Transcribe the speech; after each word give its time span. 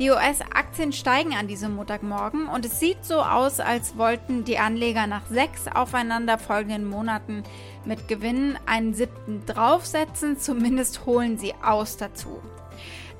Die 0.00 0.08
US-Aktien 0.08 0.94
steigen 0.94 1.34
an 1.34 1.46
diesem 1.46 1.74
Montagmorgen 1.74 2.46
und 2.46 2.64
es 2.64 2.80
sieht 2.80 3.04
so 3.04 3.16
aus, 3.16 3.60
als 3.60 3.98
wollten 3.98 4.44
die 4.44 4.58
Anleger 4.58 5.06
nach 5.06 5.26
sechs 5.26 5.66
aufeinanderfolgenden 5.68 6.88
Monaten 6.88 7.42
mit 7.84 8.08
Gewinnen 8.08 8.58
einen 8.64 8.94
siebten 8.94 9.44
draufsetzen, 9.44 10.38
zumindest 10.38 11.04
holen 11.04 11.36
sie 11.36 11.52
aus 11.62 11.98
dazu. 11.98 12.40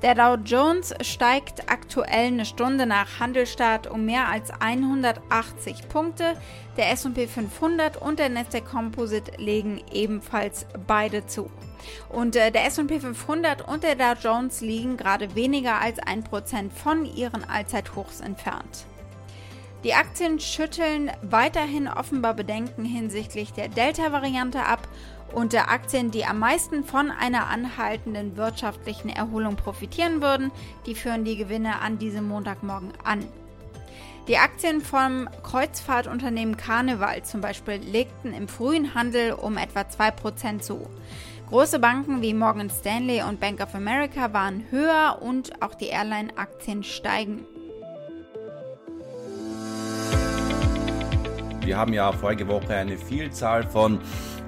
Der 0.03 0.15
Dow 0.15 0.37
Jones 0.43 0.95
steigt 1.03 1.71
aktuell 1.71 2.29
eine 2.29 2.47
Stunde 2.47 2.87
nach 2.87 3.21
Handelstart 3.21 3.87
um 3.87 4.07
mehr 4.07 4.29
als 4.29 4.51
180 4.51 5.91
Punkte. 5.91 6.37
Der 6.79 6.91
S&P 6.91 7.27
500 7.27 7.99
und 8.01 8.19
der 8.19 8.31
Nasdaq 8.31 8.65
Composite 8.65 9.33
legen 9.37 9.83
ebenfalls 9.93 10.65
beide 10.87 11.27
zu. 11.27 11.51
Und 12.09 12.35
äh, 12.35 12.51
der 12.51 12.65
S&P 12.65 12.99
500 12.99 13.69
und 13.69 13.83
der 13.83 13.95
Dow 13.95 14.15
Jones 14.19 14.63
liegen 14.63 14.97
gerade 14.97 15.35
weniger 15.35 15.79
als 15.83 15.99
1% 15.99 16.71
von 16.71 17.05
ihren 17.05 17.45
Allzeithochs 17.45 18.21
entfernt. 18.21 18.87
Die 19.85 19.95
Aktien 19.95 20.41
schütteln 20.41 21.11
weiterhin 21.23 21.89
offenbar 21.89 22.35
Bedenken 22.35 22.85
hinsichtlich 22.85 23.53
der 23.53 23.69
Delta-Variante 23.69 24.65
ab 24.65 24.87
und 25.33 25.53
der 25.53 25.71
Aktien, 25.71 26.11
die 26.11 26.25
am 26.25 26.39
meisten 26.39 26.85
von 26.85 27.11
einer 27.11 27.49
anhaltenden 27.49 28.37
wirtschaftlichen 28.37 29.09
Erholung 29.09 29.57
profitieren 29.57 30.23
würden, 30.23 30.51
die 30.87 30.95
führen 30.95 31.25
die 31.25 31.37
Gewinne 31.37 31.81
an 31.81 31.99
diesem 31.99 32.29
Montagmorgen 32.29 32.93
an. 33.05 33.25
Die 34.29 34.39
Aktien 34.39 34.81
vom 34.81 35.29
Kreuzfahrtunternehmen 35.43 36.57
Carnival 36.57 37.23
zum 37.25 37.41
Beispiel 37.41 37.77
legten 37.77 38.33
im 38.33 38.49
frühen 38.49 38.95
Handel 38.95 39.33
um 39.33 39.57
etwa 39.57 39.81
2% 39.81 40.61
zu. 40.61 40.89
Große 41.49 41.81
Banken 41.81 42.23
wie 42.23 42.33
Morgan 42.33 42.71
Stanley 42.71 43.23
und 43.23 43.41
Bank 43.41 43.61
of 43.61 43.75
America 43.75 44.33
waren 44.33 44.65
höher 44.71 45.19
und 45.21 45.61
auch 45.63 45.75
die 45.75 45.89
Airline-Aktien 45.89 46.85
steigen. 46.85 47.45
Wir 51.63 51.77
haben 51.77 51.93
ja 51.93 52.13
vorige 52.13 52.47
Woche 52.47 52.75
eine 52.75 52.97
Vielzahl 52.97 53.65
von 53.65 54.01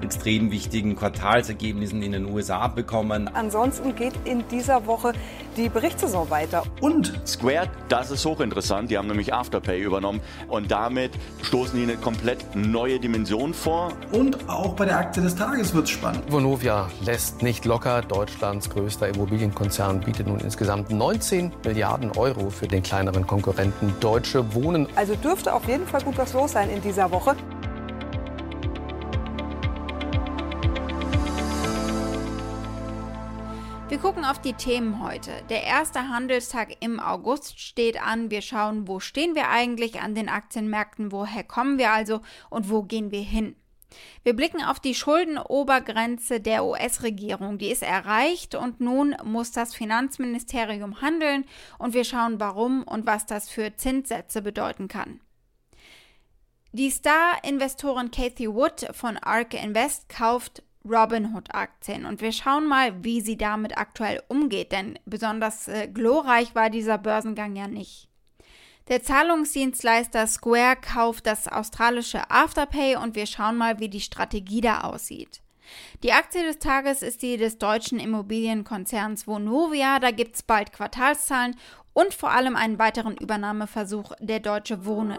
extrem 0.02 0.50
wichtigen 0.50 0.96
Quartalsergebnissen 0.96 2.02
in 2.02 2.12
den 2.12 2.26
USA 2.26 2.68
bekommen. 2.68 3.28
Ansonsten 3.32 3.94
geht 3.94 4.14
in 4.24 4.44
dieser 4.48 4.86
Woche 4.86 5.12
die 5.56 5.68
Berichtssaison 5.68 6.30
weiter. 6.30 6.62
Und 6.80 7.12
Square, 7.26 7.68
das 7.88 8.10
ist 8.10 8.24
hochinteressant. 8.24 8.90
Die 8.90 8.98
haben 8.98 9.08
nämlich 9.08 9.32
Afterpay 9.32 9.80
übernommen 9.80 10.20
und 10.48 10.70
damit 10.70 11.12
stoßen 11.42 11.76
die 11.76 11.84
eine 11.84 11.96
komplett 11.96 12.44
neue 12.54 12.98
Dimension 12.98 13.54
vor. 13.54 13.92
Und 14.12 14.48
auch 14.48 14.74
bei 14.74 14.84
der 14.86 14.98
Aktie 14.98 15.22
des 15.22 15.36
Tages 15.36 15.74
wird 15.74 15.84
es 15.84 15.90
spannend. 15.90 16.22
Vonovia 16.30 16.88
lässt 17.04 17.42
nicht 17.42 17.64
locker. 17.64 18.02
Deutschlands 18.02 18.70
größter 18.70 19.08
Immobilienkonzern 19.08 20.00
bietet 20.00 20.26
nun 20.26 20.40
insgesamt 20.40 20.90
19 20.90 21.52
Milliarden 21.64 22.10
Euro 22.12 22.50
für 22.50 22.66
den 22.66 22.82
kleineren 22.82 23.26
Konkurrenten 23.26 23.94
Deutsche 24.00 24.54
Wohnen. 24.54 24.86
Also 24.96 25.14
dürfte 25.14 25.52
auf 25.54 25.66
jeden 25.68 25.86
Fall 25.86 26.02
gut 26.02 26.18
was 26.18 26.32
los 26.32 26.52
sein 26.52 26.70
in 26.70 26.80
dieser 26.82 27.10
Woche. 27.10 27.36
Gucken 34.02 34.24
auf 34.24 34.40
die 34.40 34.54
Themen 34.54 35.00
heute. 35.00 35.30
Der 35.48 35.62
erste 35.62 36.08
Handelstag 36.08 36.76
im 36.80 36.98
August 36.98 37.60
steht 37.60 38.02
an. 38.02 38.32
Wir 38.32 38.42
schauen, 38.42 38.88
wo 38.88 38.98
stehen 38.98 39.36
wir 39.36 39.48
eigentlich 39.48 40.00
an 40.00 40.16
den 40.16 40.28
Aktienmärkten, 40.28 41.12
woher 41.12 41.44
kommen 41.44 41.78
wir 41.78 41.92
also 41.92 42.20
und 42.50 42.68
wo 42.68 42.82
gehen 42.82 43.12
wir 43.12 43.22
hin. 43.22 43.54
Wir 44.24 44.34
blicken 44.34 44.60
auf 44.60 44.80
die 44.80 44.96
Schuldenobergrenze 44.96 46.40
der 46.40 46.64
US-Regierung. 46.64 47.58
Die 47.58 47.70
ist 47.70 47.84
erreicht 47.84 48.56
und 48.56 48.80
nun 48.80 49.14
muss 49.22 49.52
das 49.52 49.72
Finanzministerium 49.72 51.00
handeln 51.00 51.44
und 51.78 51.94
wir 51.94 52.02
schauen, 52.02 52.40
warum 52.40 52.82
und 52.82 53.06
was 53.06 53.26
das 53.26 53.48
für 53.48 53.76
Zinssätze 53.76 54.42
bedeuten 54.42 54.88
kann. 54.88 55.20
Die 56.72 56.90
Star-Investorin 56.90 58.10
Kathy 58.10 58.52
Wood 58.52 58.84
von 58.90 59.16
ARK 59.16 59.54
Invest 59.62 60.08
kauft 60.08 60.64
Robinhood-Aktien. 60.84 62.06
Und 62.06 62.20
wir 62.20 62.32
schauen 62.32 62.66
mal, 62.66 63.04
wie 63.04 63.20
sie 63.20 63.36
damit 63.36 63.76
aktuell 63.76 64.22
umgeht, 64.28 64.72
denn 64.72 64.98
besonders 65.04 65.68
äh, 65.68 65.88
glorreich 65.88 66.54
war 66.54 66.70
dieser 66.70 66.98
Börsengang 66.98 67.56
ja 67.56 67.68
nicht. 67.68 68.08
Der 68.88 69.02
Zahlungsdienstleister 69.02 70.26
Square 70.26 70.76
kauft 70.76 71.26
das 71.26 71.46
australische 71.46 72.30
Afterpay 72.30 72.96
und 72.96 73.14
wir 73.14 73.26
schauen 73.26 73.56
mal, 73.56 73.78
wie 73.78 73.88
die 73.88 74.00
Strategie 74.00 74.60
da 74.60 74.80
aussieht. 74.80 75.40
Die 76.02 76.12
Aktie 76.12 76.42
des 76.42 76.58
Tages 76.58 77.02
ist 77.02 77.22
die 77.22 77.36
des 77.36 77.58
deutschen 77.58 78.00
Immobilienkonzerns 78.00 79.26
Vonovia. 79.26 80.00
Da 80.00 80.10
gibt 80.10 80.34
es 80.34 80.42
bald 80.42 80.72
Quartalszahlen 80.72 81.56
und 81.92 82.12
vor 82.12 82.32
allem 82.32 82.56
einen 82.56 82.78
weiteren 82.78 83.16
Übernahmeversuch 83.16 84.12
der 84.18 84.40
Deutsche 84.40 84.84
Wohnen. 84.84 85.18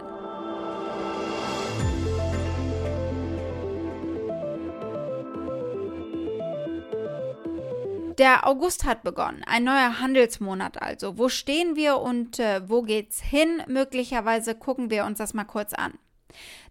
Der 8.20 8.48
August 8.48 8.84
hat 8.84 9.02
begonnen, 9.02 9.44
ein 9.48 9.64
neuer 9.64 10.00
Handelsmonat 10.00 10.80
also. 10.80 11.18
Wo 11.18 11.30
stehen 11.30 11.76
wir 11.76 11.98
und 11.98 12.38
äh, 12.38 12.62
wo 12.70 12.84
geht's 12.84 13.20
hin? 13.20 13.64
Möglicherweise 13.68 14.54
gucken 14.54 14.92
wir 14.92 15.06
uns 15.06 15.18
das 15.18 15.34
mal 15.34 15.46
kurz 15.46 15.74
an. 15.74 15.98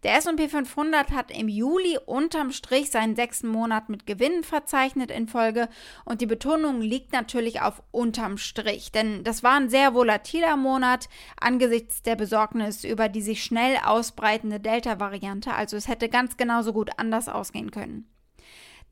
Der 0.04 0.16
S&P 0.16 0.48
500 0.48 1.10
hat 1.10 1.36
im 1.36 1.48
Juli 1.48 1.98
unterm 2.06 2.52
Strich 2.52 2.90
seinen 2.90 3.16
sechsten 3.16 3.48
Monat 3.48 3.88
mit 3.88 4.06
Gewinnen 4.06 4.44
verzeichnet 4.44 5.10
in 5.10 5.26
Folge 5.26 5.68
und 6.04 6.20
die 6.20 6.26
Betonung 6.26 6.80
liegt 6.80 7.12
natürlich 7.12 7.60
auf 7.60 7.82
unterm 7.90 8.38
Strich, 8.38 8.92
denn 8.92 9.24
das 9.24 9.42
war 9.42 9.54
ein 9.54 9.70
sehr 9.70 9.94
volatiler 9.94 10.56
Monat 10.56 11.08
angesichts 11.40 12.02
der 12.02 12.16
Besorgnis 12.16 12.84
über 12.84 13.08
die 13.08 13.22
sich 13.22 13.44
schnell 13.44 13.78
ausbreitende 13.84 14.58
Delta-Variante, 14.60 15.54
also 15.54 15.76
es 15.76 15.88
hätte 15.88 16.08
ganz 16.08 16.36
genauso 16.36 16.72
gut 16.72 16.90
anders 16.98 17.28
ausgehen 17.28 17.70
können. 17.70 18.12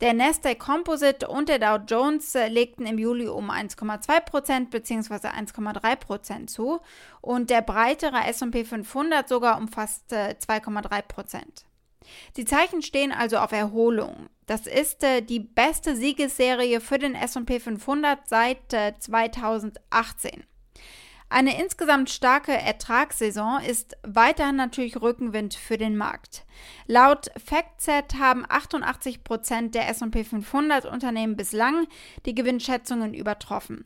Der 0.01 0.15
Nasdaq 0.15 0.57
Composite 0.57 1.27
und 1.27 1.47
der 1.47 1.59
Dow 1.59 1.77
Jones 1.87 2.33
äh, 2.33 2.47
legten 2.47 2.87
im 2.87 2.97
Juli 2.97 3.27
um 3.27 3.51
1,2% 3.51 4.71
bzw. 4.71 5.27
1,3% 5.27 6.47
zu 6.47 6.79
und 7.21 7.51
der 7.51 7.61
breitere 7.61 8.25
S&P 8.25 8.65
500 8.65 9.29
sogar 9.29 9.59
um 9.59 9.67
fast 9.67 10.11
2,3%. 10.11 11.35
Äh, 11.35 11.41
die 12.35 12.45
Zeichen 12.45 12.81
stehen 12.81 13.11
also 13.11 13.37
auf 13.37 13.51
Erholung. 13.51 14.27
Das 14.47 14.65
ist 14.65 15.03
äh, 15.03 15.21
die 15.21 15.39
beste 15.39 15.95
Siegesserie 15.95 16.81
für 16.81 16.97
den 16.97 17.13
S&P 17.13 17.59
500 17.59 18.27
seit 18.27 18.71
2018. 18.71 20.43
Eine 21.31 21.57
insgesamt 21.57 22.09
starke 22.09 22.51
Ertragssaison 22.51 23.61
ist 23.61 23.95
weiterhin 24.03 24.57
natürlich 24.57 25.01
Rückenwind 25.01 25.53
für 25.53 25.77
den 25.77 25.95
Markt. 25.95 26.43
Laut 26.87 27.31
FactSet 27.41 28.15
haben 28.19 28.43
88 28.49 29.23
Prozent 29.23 29.73
der 29.73 29.87
S&P 29.87 30.25
500 30.25 30.85
Unternehmen 30.85 31.37
bislang 31.37 31.87
die 32.25 32.35
Gewinnschätzungen 32.35 33.13
übertroffen. 33.13 33.85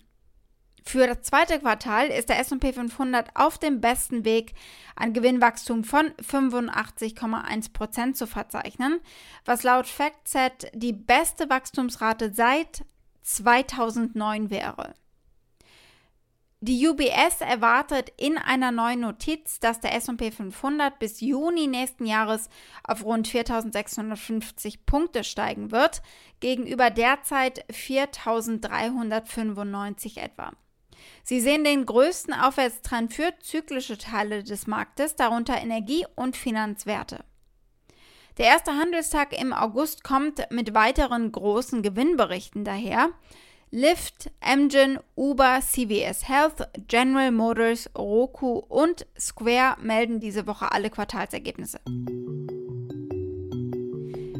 Für 0.83 1.05
das 1.05 1.21
zweite 1.21 1.59
Quartal 1.59 2.07
ist 2.07 2.29
der 2.29 2.39
S&P 2.39 2.73
500 2.73 3.29
auf 3.35 3.59
dem 3.59 3.79
besten 3.79 4.25
Weg, 4.25 4.55
ein 4.95 5.13
Gewinnwachstum 5.13 5.83
von 5.83 6.13
85,1 6.13 7.73
Prozent 7.73 8.17
zu 8.17 8.25
verzeichnen, 8.25 8.99
was 9.45 9.61
laut 9.61 9.85
FactSet 9.85 10.71
die 10.73 10.93
beste 10.93 11.47
Wachstumsrate 11.47 12.33
seit 12.33 12.85
2009 13.21 14.49
wäre. 14.49 14.95
Die 16.67 16.87
UBS 16.87 17.41
erwartet 17.41 18.11
in 18.17 18.39
einer 18.39 18.71
neuen 18.71 19.01
Notiz, 19.01 19.59
dass 19.59 19.81
der 19.81 19.93
S&P 19.93 20.31
500 20.31 20.97
bis 20.97 21.21
Juni 21.21 21.67
nächsten 21.67 22.07
Jahres 22.07 22.49
auf 22.83 23.05
rund 23.05 23.27
4.650 23.27 24.79
Punkte 24.87 25.23
steigen 25.23 25.69
wird, 25.69 26.01
gegenüber 26.39 26.89
derzeit 26.89 27.71
4.395 27.71 30.19
etwa. 30.19 30.53
Sie 31.23 31.39
sehen 31.39 31.63
den 31.63 31.85
größten 31.85 32.33
Aufwärtstrend 32.33 33.13
für 33.13 33.31
zyklische 33.41 33.99
Teile 33.99 34.43
des 34.43 34.65
Marktes, 34.65 35.15
darunter 35.15 35.61
Energie- 35.61 36.07
und 36.15 36.35
Finanzwerte. 36.35 37.23
Der 38.39 38.47
erste 38.47 38.71
Handelstag 38.71 39.39
im 39.39 39.53
August 39.53 40.03
kommt 40.03 40.41
mit 40.49 40.73
weiteren 40.73 41.31
großen 41.31 41.83
Gewinnberichten 41.83 42.65
daher. 42.65 43.11
Lyft, 43.75 44.31
Amgen, 44.39 44.99
Uber, 45.17 45.59
CVS 45.59 46.29
Health, 46.29 46.65
General 46.87 47.29
Motors, 47.29 47.89
Roku 47.93 48.59
und 48.69 49.05
Square 49.19 49.75
melden 49.81 50.21
diese 50.21 50.47
Woche 50.47 50.71
alle 50.71 50.89
Quartalsergebnisse. 50.89 51.81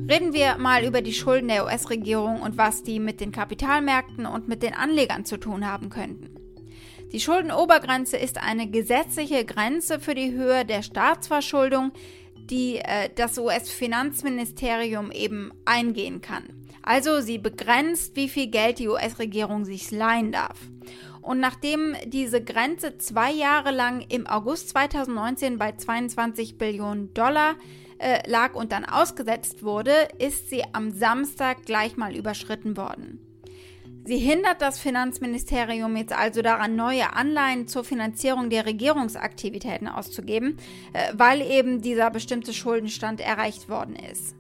Reden 0.10 0.32
wir 0.32 0.56
mal 0.58 0.86
über 0.86 1.02
die 1.02 1.12
Schulden 1.12 1.50
der 1.50 1.66
US-Regierung 1.66 2.40
und 2.44 2.58
was 2.58 2.84
die 2.84 3.02
mit 3.02 3.20
den 3.20 3.34
Kapitalmärkten 3.34 4.26
und 4.26 4.48
mit 4.48 4.64
den 4.64 4.74
Anlegern 4.74 5.26
zu 5.26 5.36
tun 5.36 5.70
haben 5.70 5.90
könnten. 5.90 6.34
Die 7.12 7.20
Schuldenobergrenze 7.20 8.16
ist 8.16 8.42
eine 8.42 8.70
gesetzliche 8.70 9.44
Grenze 9.44 10.00
für 10.00 10.16
die 10.16 10.32
Höhe 10.32 10.64
der 10.64 10.82
Staatsverschuldung, 10.82 11.92
die 12.38 12.78
äh, 12.78 13.10
das 13.14 13.38
US-Finanzministerium 13.38 15.12
eben 15.12 15.52
eingehen 15.66 16.22
kann. 16.22 16.55
Also 16.86 17.20
sie 17.20 17.40
begrenzt, 17.40 18.16
wie 18.16 18.30
viel 18.30 18.48
Geld 18.48 18.78
die 18.78 18.88
US-Regierung 18.88 19.66
sich 19.66 19.90
leihen 19.90 20.32
darf. 20.32 20.60
Und 21.24 21.40
nachdem 21.40 21.96
diese 22.06 22.44
Grenze 22.44 23.00
zwei 23.00 23.32
Jahre 23.32 23.72
lang 23.72 24.06
im 24.10 24.28
August 24.28 24.70
2019 24.70 25.58
bei 25.58 25.72
22 25.72 26.60
Billionen 26.60 27.12
Dollar 27.16 27.56
äh, 27.98 28.30
lag 28.30 28.54
und 28.54 28.72
dann 28.72 28.86
ausgesetzt 28.86 29.64
wurde, 29.64 29.94
ist 30.20 30.52
sie 30.52 30.64
am 30.74 30.92
Samstag 30.92 31.66
gleich 31.66 31.98
mal 31.98 32.16
überschritten 32.16 32.78
worden. 32.78 33.20
Sie 34.04 34.20
hindert 34.20 34.62
das 34.62 34.78
Finanzministerium 34.78 35.98
jetzt 35.98 36.14
also 36.14 36.44
daran, 36.44 36.76
neue 36.76 37.14
Anleihen 37.14 37.68
zur 37.68 37.84
Finanzierung 37.84 38.52
der 38.52 38.68
Regierungsaktivitäten 38.68 39.88
auszugeben, 39.88 40.58
äh, 40.94 41.12
weil 41.14 41.42
eben 41.42 41.82
dieser 41.82 42.12
bestimmte 42.12 42.54
Schuldenstand 42.54 43.22
erreicht 43.22 43.70
worden 43.70 43.96
ist. 43.96 44.36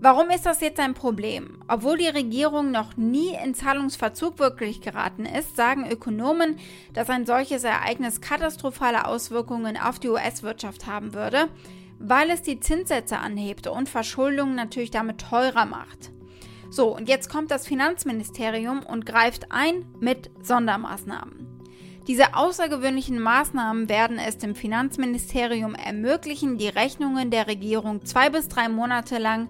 Warum 0.00 0.30
ist 0.30 0.46
das 0.46 0.60
jetzt 0.60 0.78
ein 0.78 0.94
Problem? 0.94 1.58
Obwohl 1.66 1.98
die 1.98 2.06
Regierung 2.06 2.70
noch 2.70 2.96
nie 2.96 3.34
in 3.44 3.54
Zahlungsverzug 3.54 4.38
wirklich 4.38 4.80
geraten 4.80 5.26
ist, 5.26 5.56
sagen 5.56 5.90
Ökonomen, 5.90 6.56
dass 6.94 7.10
ein 7.10 7.26
solches 7.26 7.64
Ereignis 7.64 8.20
katastrophale 8.20 9.06
Auswirkungen 9.06 9.76
auf 9.76 9.98
die 9.98 10.08
US-Wirtschaft 10.08 10.86
haben 10.86 11.14
würde, 11.14 11.48
weil 11.98 12.30
es 12.30 12.42
die 12.42 12.60
Zinssätze 12.60 13.18
anhebt 13.18 13.66
und 13.66 13.88
Verschuldung 13.88 14.54
natürlich 14.54 14.92
damit 14.92 15.20
teurer 15.20 15.66
macht. 15.66 16.12
So, 16.70 16.94
und 16.94 17.08
jetzt 17.08 17.28
kommt 17.28 17.50
das 17.50 17.66
Finanzministerium 17.66 18.84
und 18.84 19.04
greift 19.04 19.50
ein 19.50 19.84
mit 19.98 20.30
Sondermaßnahmen. 20.42 21.58
Diese 22.08 22.34
außergewöhnlichen 22.34 23.20
Maßnahmen 23.20 23.90
werden 23.90 24.18
es 24.18 24.38
dem 24.38 24.54
Finanzministerium 24.54 25.74
ermöglichen, 25.74 26.56
die 26.56 26.68
Rechnungen 26.68 27.30
der 27.30 27.46
Regierung 27.48 28.06
zwei 28.06 28.30
bis 28.30 28.48
drei 28.48 28.70
Monate 28.70 29.18
lang 29.18 29.48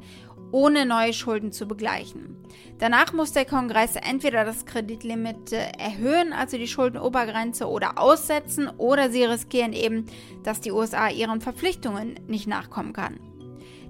ohne 0.53 0.87
neue 0.87 1.12
Schulden 1.12 1.53
zu 1.53 1.67
begleichen. 1.67 2.37
Danach 2.79 3.12
muss 3.12 3.33
der 3.33 3.45
Kongress 3.45 3.97
entweder 3.97 4.45
das 4.45 4.65
Kreditlimit 4.65 5.53
äh, 5.53 5.71
erhöhen, 5.79 6.33
also 6.33 6.56
die 6.56 6.69
Schuldenobergrenze, 6.69 7.69
oder 7.69 7.99
aussetzen, 7.99 8.69
oder 8.79 9.11
sie 9.11 9.25
riskieren 9.25 9.73
eben, 9.73 10.06
dass 10.45 10.61
die 10.61 10.73
USA 10.73 11.09
ihren 11.09 11.41
Verpflichtungen 11.41 12.21
nicht 12.29 12.47
nachkommen 12.47 12.93
kann. 12.93 13.19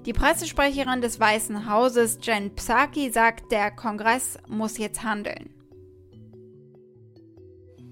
Die 0.06 0.12
Pressesprecherin 0.12 1.02
des 1.02 1.20
Weißen 1.20 1.70
Hauses, 1.70 2.19
Jen 2.22 2.55
Psaki, 2.55 3.10
sagt, 3.10 3.52
der 3.52 3.70
Kongress 3.70 4.38
muss 4.49 4.78
jetzt 4.78 5.02
handeln. 5.02 5.50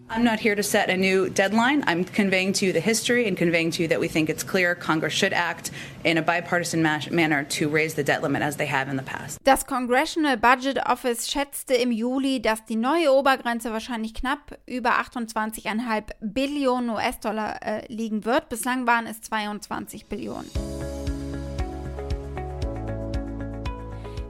I'm 0.09 0.23
not 0.23 0.39
here 0.39 0.55
to 0.55 0.63
set 0.63 0.89
a 0.89 0.97
new 0.97 1.29
deadline. 1.29 1.83
I'm 1.89 2.05
conveying 2.05 2.53
to 2.55 2.67
you 2.67 2.73
the 2.73 2.81
history 2.81 3.27
and 3.27 3.37
conveying 3.37 3.73
to 3.73 3.83
you 3.83 3.89
that 3.89 3.99
we 3.99 4.07
think 4.07 4.31
it's 4.31 4.45
clear 4.45 4.77
Congress 4.77 5.13
should 5.13 5.33
act 5.33 5.73
in 6.05 6.17
a 6.17 6.23
bipartisan 6.23 6.81
manner 6.81 7.43
to 7.43 7.69
raise 7.69 7.95
the 7.95 8.05
debt 8.05 8.23
limit 8.23 8.41
as 8.41 8.57
they 8.57 8.67
have 8.67 8.89
in 8.89 8.97
the 8.97 9.03
past. 9.03 9.41
Das 9.43 9.67
Congressional 9.67 10.37
Budget 10.37 10.79
Office 10.87 11.29
schätzte 11.29 11.75
im 11.75 11.91
Juli, 11.91 12.41
dass 12.41 12.65
die 12.65 12.77
neue 12.77 13.13
Obergrenze 13.13 13.73
wahrscheinlich 13.73 14.15
knapp 14.15 14.57
über 14.67 15.01
28,5 15.01 16.05
Billionen 16.21 16.91
US-Dollar 16.91 17.59
äh, 17.63 17.93
liegen 17.93 18.25
wird. 18.25 18.49
Bislang 18.49 18.87
waren 18.87 19.09
es 19.09 19.21
22 19.23 20.07
Billionen. 20.07 20.49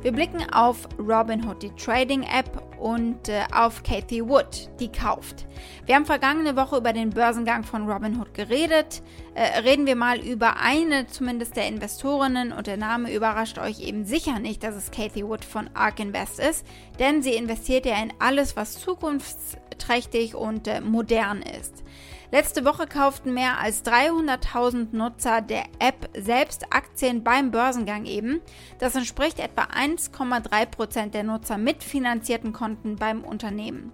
Wir 0.07 0.13
blicken 0.13 0.49
auf 0.53 0.89
Robinhood, 0.99 1.65
die 1.65 1.71
Trading-App, 1.71 2.66
und 2.79 3.29
äh, 3.29 3.43
auf 3.53 3.83
Kathy 3.83 4.27
Wood, 4.27 4.71
die 4.81 4.91
kauft. 4.91 5.47
Wir 5.87 5.95
haben 5.95 6.07
vergangene 6.07 6.57
Woche 6.57 6.77
über 6.77 6.93
den 6.93 7.11
Börsengang 7.11 7.65
von 7.65 7.89
Robinhood 7.89 8.35
geredet. 8.35 9.03
Äh, 9.35 9.61
reden 9.61 9.87
wir 9.87 9.97
mal 9.97 10.19
über 10.19 10.61
eine 10.61 11.07
zumindest 11.07 11.57
der 11.57 11.69
Investorinnen 11.69 12.53
und 12.53 12.67
der 12.67 12.77
Name 12.77 13.13
überrascht 13.13 13.59
euch 13.59 13.81
eben 13.81 14.05
sicher 14.05 14.39
nicht, 14.39 14.63
dass 14.63 14.75
es 14.75 14.91
Kathy 14.91 15.27
Wood 15.27 15.45
von 15.45 15.71
ARK 15.75 16.01
Invest 16.01 16.39
ist, 16.39 16.67
denn 16.99 17.23
sie 17.23 17.35
investiert 17.35 17.87
ja 17.87 17.97
in 18.03 18.13
alles, 18.19 18.57
was 18.57 18.79
zukunftsträchtig 18.79 20.35
und 20.35 20.69
äh, 20.69 20.81
modern 20.81 21.43
ist. 21.43 21.85
Letzte 22.33 22.65
Woche 22.65 22.87
kauften 22.87 23.35
mehr 23.35 23.59
als 23.61 23.85
300.000 23.85 24.89
Nutzer 24.97 25.41
der 25.41 25.65
App 25.79 26.11
selbst 26.17 26.73
Aktien 26.73 27.23
beim 27.23 27.53
Börsengang 27.53 28.05
eben. 28.05 28.41
Das 28.79 28.97
entspricht 28.97 29.39
etwa 29.39 29.63
1,3% 29.63 31.11
der 31.11 31.23
Nutzer 31.23 31.57
mit 31.57 31.85
finanzierten 31.85 32.53
Konten 32.53 32.97
beim 32.97 33.23
Unternehmen. 33.23 33.93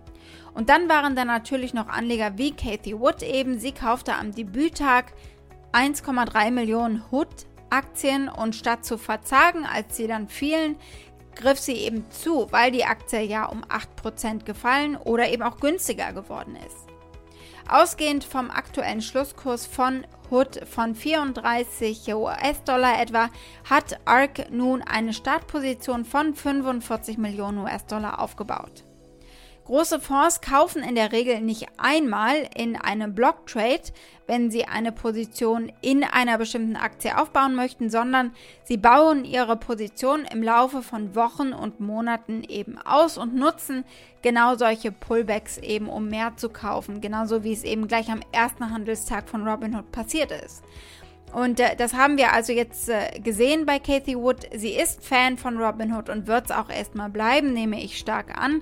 Und 0.55 0.71
dann 0.71 0.89
waren 0.89 1.15
da 1.15 1.25
natürlich 1.25 1.75
noch 1.75 1.89
Anleger 1.89 2.39
wie 2.39 2.53
Kathy 2.53 2.99
Wood 2.99 3.23
eben. 3.23 3.59
Sie 3.59 3.73
kaufte 3.73 4.15
am 4.15 4.33
Debüttag 4.33 5.13
1,3 5.73 6.51
Millionen 6.51 7.03
Hood-Aktien 7.11 8.29
und 8.29 8.55
statt 8.55 8.85
zu 8.85 8.97
verzagen, 8.97 9.67
als 9.67 9.97
sie 9.97 10.07
dann 10.07 10.29
fielen, 10.29 10.77
griff 11.35 11.59
sie 11.59 11.75
eben 11.75 12.11
zu, 12.11 12.49
weil 12.51 12.71
die 12.71 12.85
Aktie 12.85 13.23
ja 13.23 13.47
um 13.47 13.63
8% 13.65 14.45
gefallen 14.45 14.97
oder 14.97 15.31
eben 15.31 15.43
auch 15.43 15.59
günstiger 15.59 16.13
geworden 16.13 16.57
ist. 16.67 16.82
Ausgehend 17.69 18.25
vom 18.25 18.51
aktuellen 18.51 19.03
Schlusskurs 19.03 19.67
von 19.67 20.07
Hood 20.31 20.67
von 20.67 20.95
34 20.95 22.15
US-Dollar 22.15 23.01
etwa, 23.01 23.29
hat 23.69 24.01
ARK 24.07 24.51
nun 24.51 24.83
eine 24.83 25.13
Startposition 25.13 26.05
von 26.05 26.35
45 26.35 27.19
Millionen 27.19 27.59
US-Dollar 27.59 28.19
aufgebaut. 28.19 28.85
Große 29.65 30.01
Fonds 30.01 30.41
kaufen 30.41 30.83
in 30.83 30.97
der 30.97 31.13
Regel 31.13 31.41
nicht 31.41 31.69
einmal 31.79 32.49
in 32.57 32.77
einem 32.77 33.15
Block-Trade, 33.15 33.83
wenn 34.27 34.51
sie 34.51 34.65
eine 34.65 34.91
Position 34.91 35.71
in 35.81 36.03
einer 36.03 36.37
bestimmten 36.37 36.75
Aktie 36.75 37.17
aufbauen 37.17 37.55
möchten, 37.55 37.89
sondern 37.89 38.33
sie 38.65 38.77
bauen 38.77 39.25
ihre 39.25 39.57
Position 39.57 40.25
im 40.25 40.43
Laufe 40.43 40.83
von 40.83 41.15
Wochen 41.15 41.53
und 41.53 41.79
Monaten 41.79 42.43
eben 42.43 42.77
aus 42.79 43.17
und 43.19 43.37
nutzen 43.37 43.85
genau 44.21 44.57
solche 44.57 44.91
Pullbacks 44.91 45.59
eben, 45.59 45.89
um 45.89 46.09
mehr 46.09 46.37
zu 46.37 46.49
kaufen, 46.49 47.01
genauso 47.01 47.45
wie 47.45 47.53
es 47.53 47.63
eben 47.63 47.87
gleich 47.87 48.11
am 48.11 48.21
ersten 48.33 48.71
Handelstag 48.71 49.29
von 49.29 49.47
Robinhood 49.47 49.93
passiert 49.93 50.33
ist. 50.33 50.65
Und 51.33 51.61
äh, 51.61 51.77
das 51.77 51.95
haben 51.95 52.19
wir 52.19 52.33
also 52.33 52.53
jetzt 52.53 52.89
äh, 52.89 53.19
gesehen 53.21 53.65
bei 53.65 53.79
Kathy 53.79 54.17
Wood. 54.17 54.49
Sie 54.55 54.73
ist 54.73 55.05
Fan 55.05 55.39
von 55.39 55.57
Robinhood 55.57 56.11
und 56.11 56.27
wird 56.27 56.47
es 56.47 56.51
auch 56.51 56.69
erstmal 56.69 57.09
bleiben, 57.09 57.55
nehme 57.55 57.83
ich 57.83 57.99
stark 57.99 58.39
an. 58.39 58.61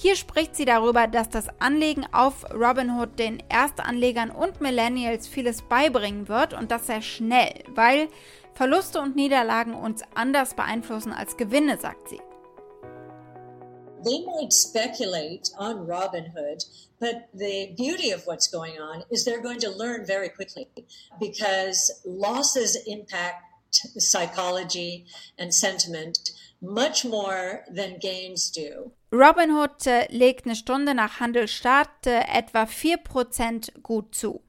Hier 0.00 0.14
spricht 0.14 0.54
sie 0.54 0.64
darüber, 0.64 1.08
dass 1.08 1.28
das 1.28 1.48
Anlegen 1.58 2.06
auf 2.12 2.44
Robinhood 2.54 3.18
den 3.18 3.42
Erstanlegern 3.48 4.30
und 4.30 4.60
Millennials 4.60 5.26
vieles 5.26 5.62
beibringen 5.62 6.28
wird 6.28 6.54
und 6.54 6.70
das 6.70 6.86
sehr 6.86 7.02
schnell, 7.02 7.64
weil 7.74 8.06
Verluste 8.54 9.00
und 9.00 9.16
Niederlagen 9.16 9.74
uns 9.74 10.02
anders 10.14 10.54
beeinflussen 10.54 11.12
als 11.12 11.36
Gewinne, 11.36 11.78
sagt 11.78 12.10
sie. 12.10 12.20
They 14.04 14.24
might 14.24 14.52
speculate 14.52 15.50
on 15.58 15.88
Robinhood, 15.88 16.64
but 17.00 17.24
the 17.34 17.74
beauty 17.76 18.14
of 18.14 18.24
what's 18.24 18.48
going 18.48 18.78
on 18.80 19.02
is 19.10 19.26
they're 19.26 19.42
going 19.42 19.58
to 19.58 19.70
learn 19.70 20.06
very 20.06 20.28
quickly 20.28 20.68
because 21.18 21.92
losses 22.04 22.76
impact 22.86 23.42
psychology 23.98 25.06
and 25.38 25.52
sentiment 25.52 26.27
much 26.60 27.04
more 27.04 27.64
than 27.74 27.98
gains 28.00 28.50
do. 28.50 28.92
Robinhood 29.12 29.86
äh, 29.86 30.06
legt 30.10 30.46
eine 30.46 30.56
Stunde 30.56 30.94
nach 30.94 31.20
Handelsstart 31.20 32.06
äh, 32.06 32.20
etwa 32.32 32.64
4% 32.64 33.80
gut 33.82 34.14
zu. 34.14 34.42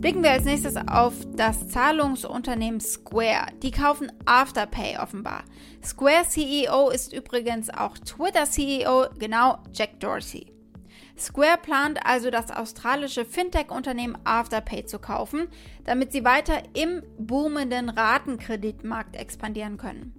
Blicken 0.00 0.22
wir 0.22 0.30
als 0.30 0.44
nächstes 0.44 0.76
auf 0.76 1.14
das 1.34 1.68
Zahlungsunternehmen 1.70 2.80
Square. 2.80 3.46
Die 3.62 3.72
kaufen 3.72 4.12
Afterpay 4.26 4.96
offenbar. 4.98 5.44
Square 5.84 6.24
CEO 6.28 6.90
ist 6.90 7.12
übrigens 7.12 7.68
auch 7.70 7.98
Twitter 7.98 8.44
CEO, 8.44 9.06
genau 9.18 9.58
Jack 9.72 9.98
Dorsey. 9.98 10.57
Square 11.20 11.58
plant 11.58 12.00
also 12.04 12.30
das 12.30 12.50
australische 12.50 13.24
Fintech-Unternehmen 13.24 14.18
Afterpay 14.24 14.84
zu 14.84 14.98
kaufen, 14.98 15.48
damit 15.84 16.12
sie 16.12 16.24
weiter 16.24 16.62
im 16.74 17.02
boomenden 17.18 17.88
Ratenkreditmarkt 17.88 19.16
expandieren 19.16 19.76
können. 19.76 20.14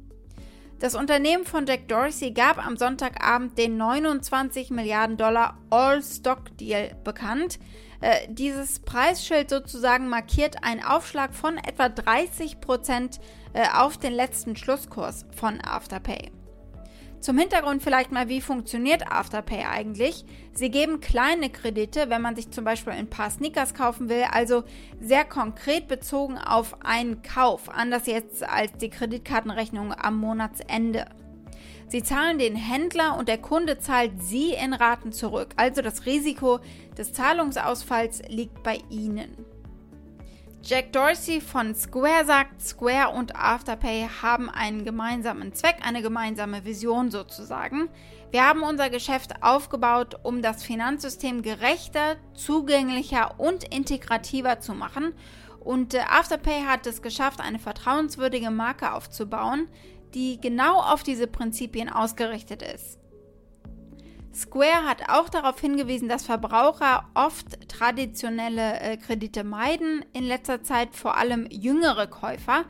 Das 0.79 0.95
Unternehmen 0.95 1.45
von 1.45 1.65
Jack 1.65 1.89
Dorsey 1.89 2.31
gab 2.31 2.65
am 2.65 2.77
Sonntagabend 2.77 3.57
den 3.57 3.75
29 3.75 4.69
Milliarden 4.69 5.17
Dollar 5.17 5.57
All-Stock-Deal 5.69 6.95
bekannt. 7.03 7.59
Äh, 7.99 8.27
dieses 8.29 8.79
Preisschild 8.79 9.49
sozusagen 9.49 10.07
markiert 10.07 10.63
einen 10.63 10.81
Aufschlag 10.81 11.33
von 11.33 11.57
etwa 11.57 11.89
30 11.89 12.61
Prozent 12.61 13.19
äh, 13.51 13.67
auf 13.73 13.97
den 13.97 14.13
letzten 14.13 14.55
Schlusskurs 14.55 15.25
von 15.35 15.59
Afterpay. 15.59 16.31
Zum 17.21 17.37
Hintergrund 17.37 17.83
vielleicht 17.83 18.13
mal, 18.13 18.29
wie 18.29 18.39
funktioniert 18.39 19.11
Afterpay 19.11 19.65
eigentlich? 19.69 20.23
Sie 20.53 20.71
geben 20.71 21.01
kleine 21.01 21.49
Kredite, 21.49 22.09
wenn 22.09 22.21
man 22.21 22.37
sich 22.37 22.49
zum 22.49 22.63
Beispiel 22.63 22.93
ein 22.93 23.09
paar 23.09 23.29
Sneakers 23.29 23.73
kaufen 23.73 24.07
will, 24.07 24.23
also 24.31 24.63
sehr 25.01 25.25
konkret 25.25 25.89
bezogen 25.89 26.37
auf 26.37 26.77
einen 26.85 27.21
Kauf, 27.21 27.69
anders 27.69 28.07
jetzt 28.07 28.47
als 28.47 28.71
die 28.77 28.89
Kreditkartenrechnung 28.89 29.93
am 29.93 30.17
Monatsende. 30.17 31.07
Sie 31.89 32.03
zahlen 32.03 32.39
den 32.39 32.55
Händler 32.55 33.17
und 33.17 33.27
der 33.27 33.39
Kunde 33.39 33.79
zahlt 33.79 34.23
sie 34.23 34.53
in 34.53 34.73
Raten 34.73 35.11
zurück, 35.11 35.49
also 35.57 35.81
das 35.81 36.05
Risiko 36.05 36.59
des 36.97 37.11
Zahlungsausfalls 37.11 38.21
liegt 38.29 38.63
bei 38.63 38.79
ihnen. 38.89 39.35
Jack 40.69 40.93
Dorsey 40.93 41.41
von 41.41 41.73
Square 41.73 42.25
sagt, 42.25 42.61
Square 42.61 43.15
und 43.15 43.35
Afterpay 43.35 44.07
haben 44.21 44.51
einen 44.51 44.85
gemeinsamen 44.85 45.51
Zweck, 45.51 45.77
eine 45.81 46.03
gemeinsame 46.03 46.63
Vision 46.63 47.09
sozusagen. 47.09 47.89
Wir 48.29 48.47
haben 48.47 48.61
unser 48.61 48.91
Geschäft 48.91 49.41
aufgebaut, 49.41 50.19
um 50.21 50.43
das 50.43 50.63
Finanzsystem 50.63 51.41
gerechter, 51.41 52.17
zugänglicher 52.35 53.39
und 53.39 53.63
integrativer 53.73 54.59
zu 54.59 54.75
machen. 54.75 55.15
Und 55.59 55.95
äh, 55.95 56.01
Afterpay 56.07 56.61
hat 56.67 56.85
es 56.85 57.01
geschafft, 57.01 57.41
eine 57.41 57.57
vertrauenswürdige 57.57 58.51
Marke 58.51 58.93
aufzubauen, 58.93 59.69
die 60.13 60.39
genau 60.39 60.81
auf 60.81 61.01
diese 61.01 61.25
Prinzipien 61.25 61.89
ausgerichtet 61.89 62.61
ist. 62.61 62.99
Square 64.33 64.85
hat 64.87 65.09
auch 65.09 65.29
darauf 65.29 65.59
hingewiesen, 65.59 66.07
dass 66.07 66.25
Verbraucher 66.25 67.09
oft 67.13 67.67
traditionelle 67.67 68.79
äh, 68.79 68.97
Kredite 68.97 69.43
meiden, 69.43 70.05
in 70.13 70.23
letzter 70.23 70.63
Zeit 70.63 70.95
vor 70.95 71.17
allem 71.17 71.47
jüngere 71.49 72.07
Käufer. 72.07 72.65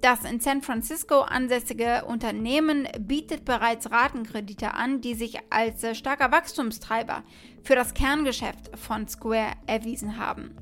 Das 0.00 0.24
in 0.24 0.40
San 0.40 0.60
Francisco 0.60 1.20
ansässige 1.20 2.04
Unternehmen 2.06 2.88
bietet 2.98 3.44
bereits 3.44 3.90
Ratenkredite 3.90 4.74
an, 4.74 5.00
die 5.00 5.14
sich 5.14 5.38
als 5.50 5.82
äh, 5.82 5.94
starker 5.94 6.32
Wachstumstreiber 6.32 7.22
für 7.62 7.74
das 7.74 7.94
Kerngeschäft 7.94 8.76
von 8.76 9.08
Square 9.08 9.52
erwiesen 9.66 10.18
haben. 10.18 10.54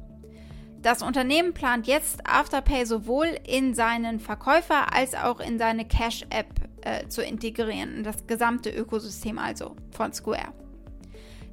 Das 0.82 1.02
Unternehmen 1.02 1.54
plant 1.54 1.86
jetzt 1.86 2.26
Afterpay 2.26 2.84
sowohl 2.86 3.38
in 3.46 3.72
seinen 3.72 4.18
Verkäufer 4.18 4.92
als 4.92 5.14
auch 5.14 5.38
in 5.38 5.56
seine 5.56 5.86
Cash-App 5.86 6.61
äh, 6.82 7.08
zu 7.08 7.22
integrieren, 7.22 8.04
das 8.04 8.26
gesamte 8.26 8.70
Ökosystem 8.70 9.38
also 9.38 9.76
von 9.90 10.12
Square. 10.12 10.52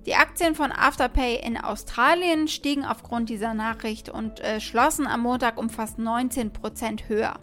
Die 0.05 0.15
Aktien 0.15 0.55
von 0.55 0.71
Afterpay 0.71 1.36
in 1.45 1.57
Australien 1.57 2.48
stiegen 2.48 2.86
aufgrund 2.86 3.29
dieser 3.29 3.53
Nachricht 3.53 4.09
und 4.09 4.39
äh, 4.39 4.59
schlossen 4.59 5.05
am 5.05 5.21
Montag 5.21 5.57
um 5.57 5.69
fast 5.69 6.00
19% 6.00 7.09
höher. 7.09 7.39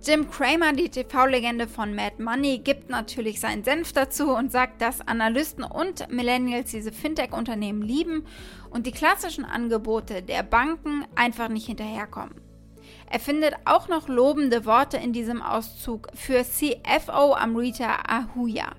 Jim 0.00 0.30
Cramer, 0.30 0.72
die 0.72 0.88
TV-Legende 0.88 1.66
von 1.66 1.94
Mad 1.94 2.22
Money, 2.22 2.58
gibt 2.58 2.88
natürlich 2.88 3.40
seinen 3.40 3.64
Senf 3.64 3.92
dazu 3.92 4.30
und 4.30 4.52
sagt, 4.52 4.80
dass 4.80 5.06
Analysten 5.06 5.64
und 5.64 6.08
Millennials 6.10 6.70
diese 6.70 6.92
Fintech-Unternehmen 6.92 7.82
lieben 7.82 8.24
und 8.70 8.86
die 8.86 8.92
klassischen 8.92 9.44
Angebote 9.44 10.22
der 10.22 10.44
Banken 10.44 11.04
einfach 11.16 11.48
nicht 11.48 11.66
hinterherkommen. 11.66 12.47
Er 13.10 13.20
findet 13.20 13.54
auch 13.64 13.88
noch 13.88 14.06
lobende 14.08 14.66
Worte 14.66 14.98
in 14.98 15.12
diesem 15.12 15.40
Auszug 15.40 16.08
für 16.14 16.44
CFO 16.44 17.34
Amrita 17.34 18.02
Ahuja. 18.06 18.74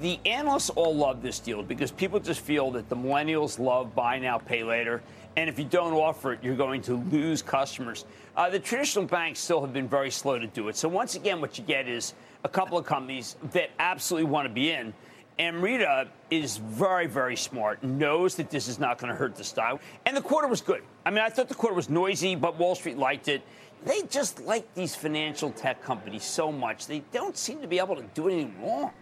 The 0.00 0.18
analysts 0.24 0.70
all 0.70 0.94
love 0.94 1.22
this 1.22 1.38
deal 1.38 1.62
because 1.62 1.92
people 1.92 2.18
just 2.18 2.40
feel 2.40 2.70
that 2.72 2.88
the 2.88 2.96
millennials 2.96 3.58
love 3.58 3.94
buy 3.94 4.18
now, 4.18 4.38
pay 4.38 4.64
later. 4.64 5.02
And 5.36 5.48
if 5.48 5.58
you 5.58 5.64
don't 5.64 5.92
offer 5.92 6.32
it, 6.32 6.40
you're 6.42 6.56
going 6.56 6.82
to 6.82 6.96
lose 7.10 7.42
customers. 7.42 8.04
Uh, 8.36 8.50
the 8.50 8.58
traditional 8.58 9.04
banks 9.04 9.40
still 9.40 9.60
have 9.60 9.72
been 9.72 9.88
very 9.88 10.10
slow 10.10 10.38
to 10.38 10.46
do 10.46 10.68
it. 10.68 10.76
So, 10.76 10.88
once 10.88 11.14
again, 11.16 11.40
what 11.40 11.58
you 11.58 11.64
get 11.64 11.88
is 11.88 12.14
a 12.44 12.48
couple 12.48 12.78
of 12.78 12.86
companies 12.86 13.36
that 13.52 13.70
absolutely 13.78 14.30
want 14.30 14.48
to 14.48 14.52
be 14.52 14.70
in. 14.70 14.94
Amrita 15.38 16.08
is 16.30 16.58
very, 16.58 17.06
very 17.06 17.36
smart, 17.36 17.82
knows 17.82 18.36
that 18.36 18.50
this 18.50 18.68
is 18.68 18.78
not 18.78 18.98
going 18.98 19.12
to 19.12 19.16
hurt 19.16 19.34
the 19.34 19.42
stock. 19.42 19.80
And 20.06 20.16
the 20.16 20.22
quarter 20.22 20.46
was 20.46 20.60
good. 20.60 20.82
I 21.04 21.10
mean, 21.10 21.20
I 21.20 21.28
thought 21.28 21.48
the 21.48 21.54
quarter 21.54 21.74
was 21.74 21.90
noisy, 21.90 22.36
but 22.36 22.56
Wall 22.56 22.74
Street 22.74 22.98
liked 22.98 23.28
it. 23.28 23.42
They 23.84 24.02
just 24.02 24.40
like 24.40 24.72
these 24.74 24.94
financial 24.94 25.50
tech 25.50 25.82
companies 25.82 26.24
so 26.24 26.52
much. 26.52 26.86
They 26.86 27.00
don't 27.12 27.36
seem 27.36 27.60
to 27.62 27.68
be 27.68 27.78
able 27.78 27.96
to 27.96 28.04
do 28.14 28.28
anything 28.28 28.54
wrong. 28.62 28.92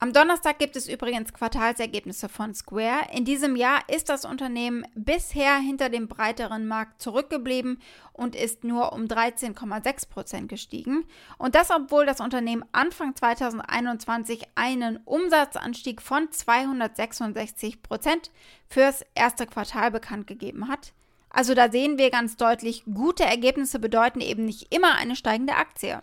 Am 0.00 0.12
Donnerstag 0.12 0.60
gibt 0.60 0.76
es 0.76 0.88
übrigens 0.88 1.32
Quartalsergebnisse 1.32 2.28
von 2.28 2.54
Square. 2.54 3.08
In 3.12 3.24
diesem 3.24 3.56
Jahr 3.56 3.80
ist 3.88 4.08
das 4.08 4.24
Unternehmen 4.24 4.86
bisher 4.94 5.56
hinter 5.56 5.88
dem 5.88 6.06
breiteren 6.06 6.68
Markt 6.68 7.02
zurückgeblieben 7.02 7.82
und 8.12 8.36
ist 8.36 8.62
nur 8.62 8.92
um 8.92 9.06
13,6 9.06 10.08
Prozent 10.08 10.48
gestiegen. 10.48 11.04
Und 11.36 11.56
das, 11.56 11.72
obwohl 11.72 12.06
das 12.06 12.20
Unternehmen 12.20 12.64
Anfang 12.70 13.16
2021 13.16 14.44
einen 14.54 14.98
Umsatzanstieg 14.98 16.00
von 16.00 16.30
266 16.30 17.82
Prozent 17.82 18.30
fürs 18.68 19.04
erste 19.16 19.46
Quartal 19.46 19.90
bekannt 19.90 20.28
gegeben 20.28 20.68
hat. 20.68 20.92
Also 21.28 21.54
da 21.54 21.72
sehen 21.72 21.98
wir 21.98 22.10
ganz 22.10 22.36
deutlich, 22.36 22.84
gute 22.84 23.24
Ergebnisse 23.24 23.80
bedeuten 23.80 24.20
eben 24.20 24.44
nicht 24.44 24.72
immer 24.72 24.94
eine 24.94 25.16
steigende 25.16 25.56
Aktie. 25.56 26.02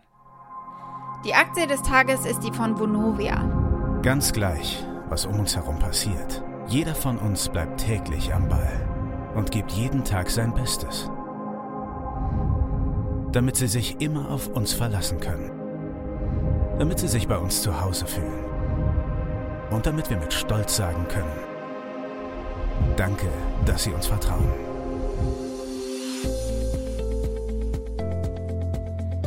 Die 1.24 1.34
Aktie 1.34 1.66
des 1.66 1.82
Tages 1.82 2.26
ist 2.26 2.42
die 2.42 2.52
von 2.52 2.78
Vonovia. 2.78 3.65
Ganz 4.06 4.34
gleich, 4.34 4.86
was 5.10 5.26
um 5.26 5.40
uns 5.40 5.56
herum 5.56 5.80
passiert. 5.80 6.44
Jeder 6.68 6.94
von 6.94 7.18
uns 7.18 7.50
bleibt 7.50 7.82
täglich 7.82 8.32
am 8.36 8.48
Ball 8.48 8.88
und 9.34 9.50
gibt 9.50 9.72
jeden 9.72 10.04
Tag 10.04 10.30
sein 10.30 10.54
Bestes. 10.54 11.10
Damit 13.32 13.56
sie 13.56 13.66
sich 13.66 14.00
immer 14.02 14.30
auf 14.30 14.48
uns 14.50 14.74
verlassen 14.74 15.20
können. 15.20 15.50
Damit 16.78 17.00
sie 17.00 17.08
sich 17.08 17.28
bei 17.28 17.40
uns 17.40 17.64
zu 17.64 17.82
Hause 17.82 18.06
fühlen. 18.06 18.46
Und 19.72 19.88
damit 19.88 20.08
wir 20.12 20.18
mit 20.18 20.34
Stolz 20.34 20.76
sagen 20.76 21.08
können, 21.08 21.40
danke, 22.98 23.26
dass 23.66 23.86
Sie 23.86 23.92
uns 23.92 24.06
vertrauen. 24.06 24.54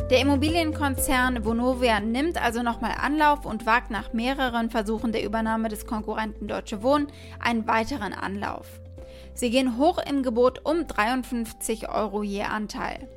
Der 0.09 0.21
Immobilienkonzern 0.21 1.45
Vonovia 1.45 1.99
nimmt 1.99 2.41
also 2.41 2.63
nochmal 2.63 2.95
Anlauf 2.99 3.45
und 3.45 3.67
wagt 3.67 3.91
nach 3.91 4.11
mehreren 4.11 4.71
Versuchen 4.71 5.11
der 5.11 5.23
Übernahme 5.23 5.69
des 5.69 5.85
Konkurrenten 5.85 6.47
Deutsche 6.47 6.81
Wohnen 6.81 7.11
einen 7.39 7.67
weiteren 7.67 8.13
Anlauf. 8.13 8.65
Sie 9.35 9.51
gehen 9.51 9.77
hoch 9.77 9.99
im 9.99 10.23
Gebot 10.23 10.65
um 10.65 10.87
53 10.87 11.89
Euro 11.89 12.23
je 12.23 12.41
Anteil. 12.41 13.07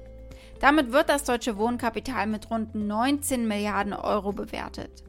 Damit 0.61 0.93
wird 0.93 1.09
das 1.09 1.25
Deutsche 1.25 1.57
Wohnkapital 1.57 2.27
mit 2.27 2.51
rund 2.51 2.75
19 2.75 3.49
Milliarden 3.49 3.95
Euro 3.95 4.33
bewertet. 4.33 5.03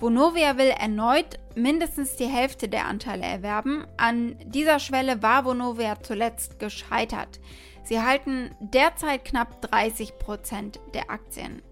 Vonovia 0.00 0.56
will 0.56 0.70
erneut 0.80 1.38
mindestens 1.54 2.16
die 2.16 2.24
Hälfte 2.24 2.68
der 2.68 2.86
Anteile 2.86 3.24
erwerben. 3.24 3.84
An 3.98 4.34
dieser 4.46 4.78
Schwelle 4.78 5.22
war 5.22 5.44
Vonovia 5.44 6.02
zuletzt 6.02 6.58
gescheitert. 6.58 7.38
Sie 7.84 8.00
halten 8.00 8.54
derzeit 8.60 9.24
knapp 9.24 9.60
30 9.62 10.18
Prozent 10.18 10.80
der 10.94 11.10
Aktien. 11.10 11.62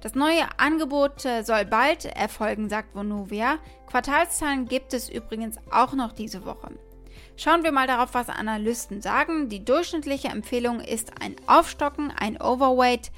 Das 0.00 0.14
neue 0.14 0.46
Angebot 0.58 1.24
äh, 1.24 1.42
soll 1.42 1.64
bald 1.64 2.04
erfolgen, 2.04 2.68
sagt 2.68 2.94
Vonovia. 2.94 3.58
Quartalszahlen 3.88 4.66
gibt 4.66 4.94
es 4.94 5.08
übrigens 5.08 5.56
auch 5.72 5.92
noch 5.94 6.12
diese 6.12 6.44
Woche. 6.44 6.70
Schauen 7.36 7.64
wir 7.64 7.72
mal 7.72 7.86
darauf, 7.86 8.14
was 8.14 8.28
Analysten 8.28 9.00
sagen. 9.00 9.48
Die 9.48 9.64
durchschnittliche 9.64 10.28
Empfehlung 10.28 10.80
ist 10.80 11.20
ein 11.20 11.34
Aufstocken, 11.46 12.12
ein 12.12 12.40
Overweight. 12.40 13.10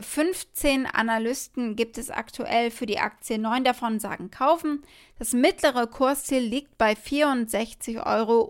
15 0.00 0.84
äh, 0.84 0.88
Analysten 0.92 1.76
gibt 1.76 1.98
es 1.98 2.08
aktuell 2.08 2.70
für 2.70 2.86
die 2.86 3.00
Aktie, 3.00 3.38
9 3.38 3.64
davon 3.64 3.98
sagen 3.98 4.30
kaufen. 4.30 4.82
Das 5.18 5.32
mittlere 5.32 5.86
Kursziel 5.86 6.40
liegt 6.42 6.78
bei 6.78 6.94
64 6.94 8.06
Euro 8.06 8.40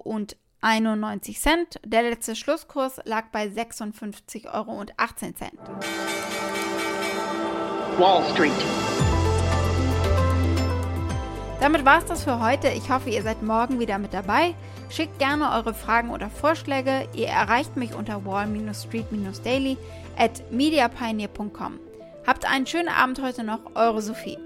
91 0.64 1.38
Cent. 1.38 1.78
Der 1.85 2.02
letzte 2.02 2.35
Schlusskurs 2.35 2.99
lag 3.04 3.26
bei 3.33 3.44
56,18 3.47 4.52
Euro. 4.52 4.87
Wall 7.99 8.25
Street. 8.33 8.50
Damit 11.61 11.85
war 11.85 11.99
es 11.99 12.06
das 12.06 12.25
für 12.25 12.40
heute. 12.40 12.68
Ich 12.68 12.90
hoffe, 12.90 13.11
ihr 13.11 13.23
seid 13.23 13.42
morgen 13.42 13.78
wieder 13.78 13.99
mit 13.99 14.14
dabei. 14.14 14.54
Schickt 14.88 15.18
gerne 15.18 15.52
eure 15.52 15.75
Fragen 15.75 16.11
oder 16.11 16.30
Vorschläge. 16.30 17.09
Ihr 17.14 17.28
erreicht 17.28 17.76
mich 17.76 17.94
unter 17.94 18.25
wall-street-daily 18.25 19.76
at 20.16 20.50
mediapioneer.com. 20.50 21.78
Habt 22.26 22.50
einen 22.50 22.66
schönen 22.66 22.88
Abend 22.88 23.21
heute 23.21 23.44
noch, 23.44 23.61
eure 23.75 24.00
Sophie. 24.00 24.38